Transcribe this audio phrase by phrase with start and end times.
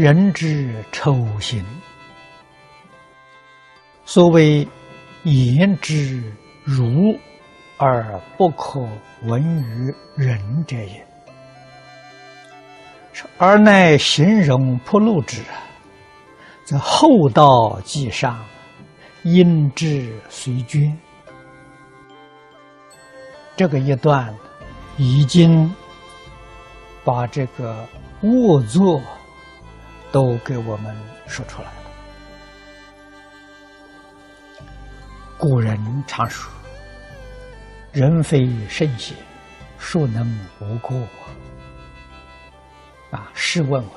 [0.00, 1.64] 人之丑行。
[4.04, 4.64] 所谓
[5.24, 6.22] 言之
[6.62, 7.18] 如
[7.78, 8.88] 而不可
[9.24, 11.04] 闻于人者也。
[13.38, 15.42] 而乃形容铺路之，
[16.64, 18.38] 在厚道即上，
[19.24, 20.96] 因之随君。
[23.56, 24.32] 这个一段
[24.96, 25.74] 已经
[27.04, 27.84] 把这个
[28.22, 29.02] 卧坐
[30.10, 31.74] 都给我们说出来了。
[35.38, 36.52] 古人常说
[37.92, 39.16] ：“人非圣贤，
[39.78, 40.26] 孰能
[40.60, 40.98] 无过？”
[43.10, 43.90] 啊，试问问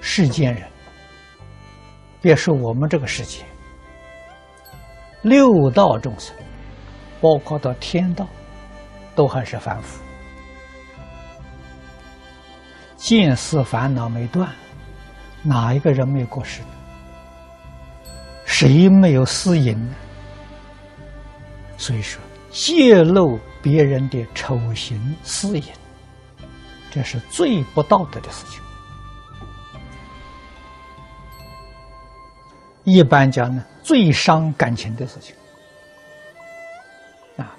[0.00, 0.68] 世间人，
[2.20, 3.44] 别说我们这个世界，
[5.22, 6.36] 六道众生，
[7.20, 8.26] 包括到天道，
[9.14, 10.02] 都还是凡夫，
[12.96, 14.52] 见思烦恼没断，
[15.42, 16.60] 哪一个人没有过失？
[18.44, 19.94] 谁没有私淫呢？
[21.78, 25.64] 所以说，泄露别人的丑行私隐，
[26.90, 28.60] 这是最不道德的事情。
[32.84, 35.34] 一般讲呢，最伤感情的事情，
[37.36, 37.54] 啊，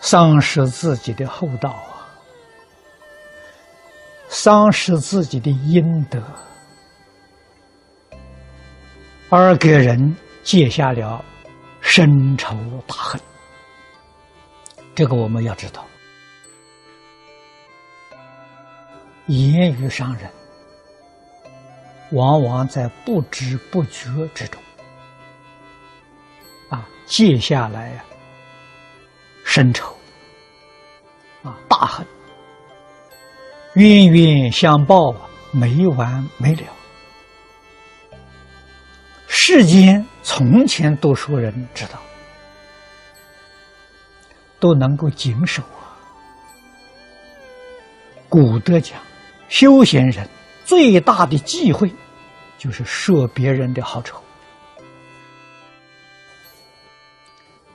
[0.00, 2.06] 丧失自己的厚道啊，
[4.28, 6.22] 丧失自己的阴德，
[9.34, 11.24] 而给人结下了
[11.80, 12.54] 深仇
[12.86, 13.18] 大恨。
[14.94, 15.86] 这个我们要知道，
[19.28, 20.30] 言语伤人，
[22.10, 24.60] 往往在不知不觉之中，
[26.68, 28.04] 啊，结下来呀，
[29.46, 29.96] 深仇，
[31.42, 32.06] 啊，大恨，
[33.76, 35.14] 冤冤相报，
[35.52, 36.64] 没完没了。
[39.44, 41.98] 世间从前读书人知道。
[44.60, 45.98] 都能够谨守啊！
[48.28, 49.00] 古德讲，
[49.48, 50.28] 修行人
[50.64, 51.92] 最大的忌讳
[52.56, 54.22] 就是说别人的好丑，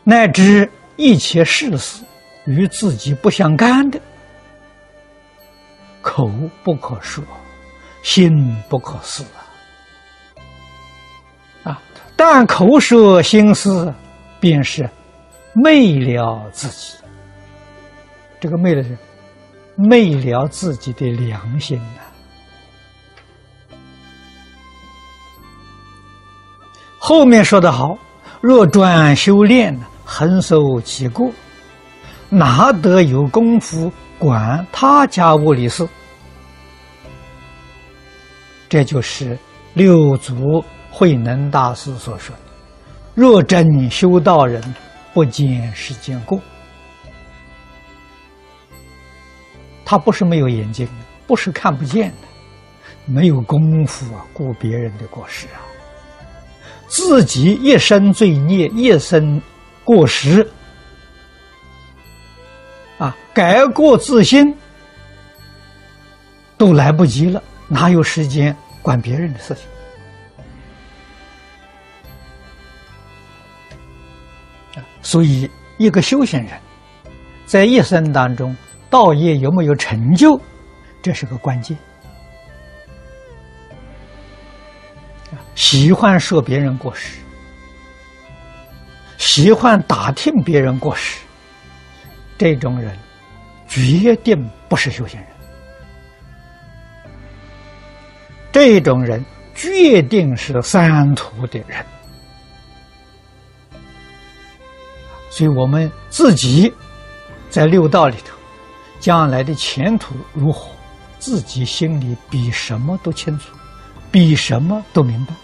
[0.06, 2.02] 乃至一切事事
[2.46, 4.00] 与自己不相干的，
[6.02, 6.32] 口
[6.64, 7.22] 不可说，
[8.04, 9.44] 心不可思啊！
[12.18, 13.94] 但口舌心思，
[14.42, 14.90] 便是。
[15.60, 16.94] 昧了自己，
[18.40, 18.96] 这个昧了是
[19.76, 22.02] 昧了自己的良心呐。
[27.00, 27.98] 后面说的好，
[28.40, 31.32] 若专修炼，横受其过，
[32.30, 35.88] 哪得有功夫管他家屋里事？
[38.70, 39.36] 这就是
[39.74, 40.64] 六祖
[40.98, 42.42] 慧能大师所说的
[43.14, 44.62] ：“若真修道人。”
[45.14, 46.40] 不见世间过，
[49.84, 50.88] 他不是没有眼睛，
[51.26, 52.28] 不是看不见的，
[53.06, 55.66] 没有功夫啊，顾别人的过失啊，
[56.88, 59.42] 自己一生罪孽，一生
[59.84, 60.48] 过失
[63.00, 64.56] 啊，改过自新
[66.60, 69.64] 都来不及了，哪有时间管别人的事情？
[75.02, 76.52] 所以，一个修行人，
[77.46, 78.56] 在一生当中，
[78.90, 80.40] 道业有没有成就，
[81.02, 81.78] 这是个关键。
[85.56, 87.20] 喜欢说别人过失，
[89.18, 91.20] 喜欢打听别人过失，
[92.38, 92.96] 这种人，
[93.68, 95.30] 决定不是修行人。
[98.52, 99.24] 这种人，
[99.54, 101.86] 决定是三途的人。
[105.38, 106.74] 所以我们自己
[107.48, 108.36] 在六道里头，
[109.00, 110.72] 将来的前途如何，
[111.20, 113.52] 自己心里比什么都清楚，
[114.12, 115.36] 比什么都明白。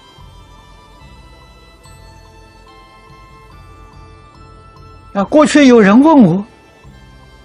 [5.14, 6.44] 啊，过去有人问我，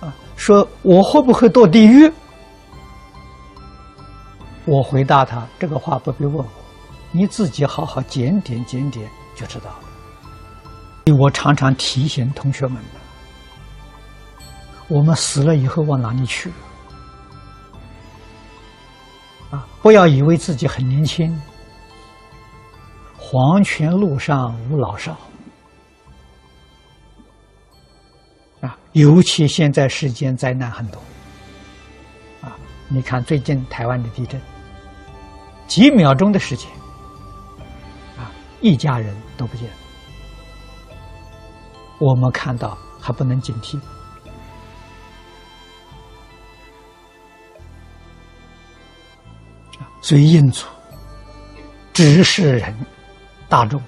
[0.01, 2.11] 啊，说我会不会堕地狱？
[4.65, 6.47] 我回答他这个话不必问我，
[7.13, 9.07] 你自己好好检点检点
[9.37, 9.88] 就知道了。
[11.13, 12.83] 我常常提醒同学们：
[14.89, 16.51] 我们死了以后往哪里去？
[19.51, 21.41] 啊，不要以为自己很年轻，
[23.17, 25.17] 黄泉路上无老少。
[28.61, 31.01] 啊，尤其现在世间灾难很多。
[32.43, 32.57] 啊，
[32.89, 34.41] 你看最近台湾的地震，
[35.67, 36.71] 几秒钟的时间，
[38.19, 39.77] 啊，一家人都不见了。
[41.99, 43.79] 我们看到还不能警惕，
[50.01, 50.65] 所以印祖
[51.93, 52.75] 指示人
[53.49, 53.81] 大众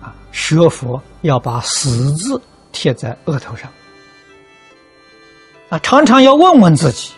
[0.00, 2.40] 啊，学佛要把死字
[2.72, 3.70] 贴在额头上
[5.68, 7.12] 啊，常常要问问自己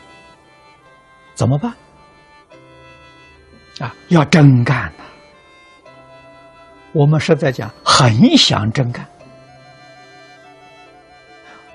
[1.34, 1.72] 怎么办
[3.78, 5.04] 啊，要真干呐。
[6.92, 9.06] 我们是在讲很想真干。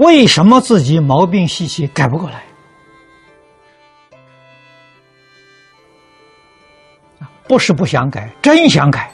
[0.01, 2.43] 为什么自己毛病习气改不过来？
[7.47, 9.11] 不是不想改，真想改。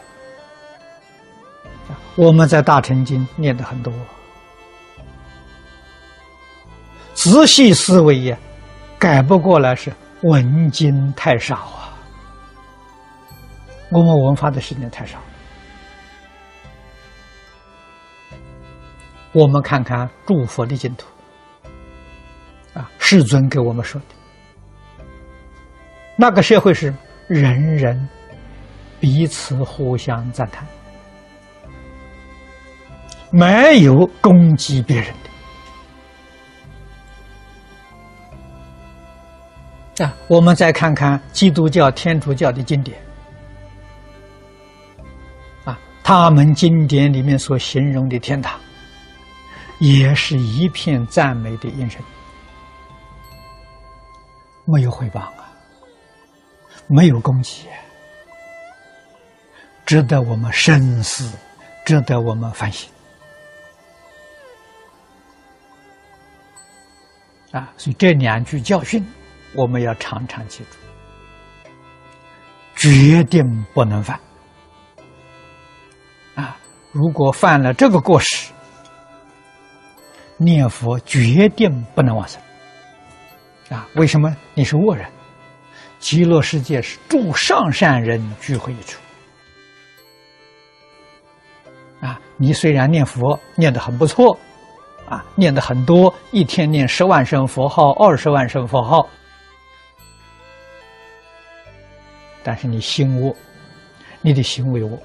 [2.15, 3.91] 我们在大乘经念的很多，
[7.13, 8.37] 仔细思维呀，
[8.97, 11.91] 改不过来是文经太少啊，
[13.91, 15.17] 我们文化的时间太少。
[19.37, 21.05] 我们看看诸佛的净土，
[22.73, 25.03] 啊，世尊给我们说的，
[26.15, 26.91] 那个社会是
[27.27, 28.09] 人人
[28.99, 30.65] 彼此互相赞叹，
[33.29, 35.13] 没有攻击别人
[39.97, 40.03] 的。
[40.03, 42.99] 啊，我们再看看基督教、天主教的经典，
[45.63, 48.59] 啊，他们经典里面所形容的天堂。
[49.79, 52.01] 也是一片赞美的眼神，
[54.65, 55.51] 没有回报啊，
[56.88, 57.68] 没有攻击，
[59.85, 61.31] 值得我们深思，
[61.85, 62.89] 值得我们反省
[67.51, 67.71] 啊！
[67.77, 69.06] 所以这两句教训，
[69.53, 71.69] 我们要常常记住，
[72.75, 74.19] 决定不能犯
[76.35, 76.57] 啊！
[76.91, 78.51] 如果犯了这个过失，
[80.37, 82.39] 念佛决定不能往生
[83.69, 83.87] 啊！
[83.95, 84.35] 为什么？
[84.53, 85.09] 你是恶人，
[85.99, 88.99] 极乐世界是诸上善人聚会一处
[91.99, 92.19] 啊！
[92.37, 94.37] 你虽然念佛念得很不错
[95.09, 99.09] 啊，念的很多，一天念十万声佛号、二十万声佛号，
[102.43, 103.35] 但是你心恶，
[104.21, 104.97] 你的行为恶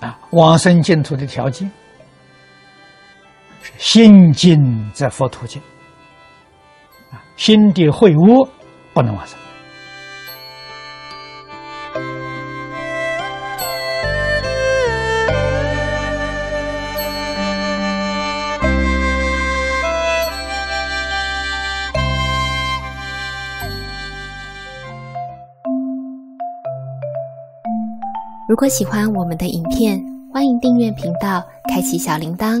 [0.00, 0.18] 啊！
[0.30, 1.70] 往生净土的条件。
[3.78, 5.60] 心经则佛途径
[7.10, 8.48] 啊，心地秽污
[8.92, 9.38] 不能往生。
[28.48, 29.96] 如果喜欢我们的影片，
[30.34, 31.40] 欢迎订阅频道，
[31.72, 32.60] 开启小铃铛。